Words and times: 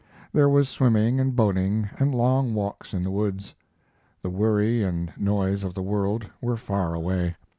There 0.33 0.49
were 0.49 0.63
swimming 0.63 1.19
and 1.19 1.35
boating 1.35 1.87
and 1.99 2.15
long 2.15 2.55
walks 2.55 2.91
in 2.91 3.03
the 3.03 3.11
woods; 3.11 3.53
the 4.23 4.31
worry 4.31 4.81
and 4.81 5.13
noise 5.15 5.63
of 5.63 5.75
the 5.75 5.83
world 5.83 6.25
were 6.41 6.57
far 6.57 6.95
away. 6.95 7.35